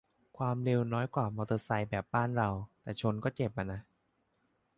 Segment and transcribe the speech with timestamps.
[0.37, 2.49] ความเร็วน้อยกว่ามอเตอร์ไซค์แบบบ้านเรา
[2.81, 3.81] แต่ชนก็เจ็บอะนะ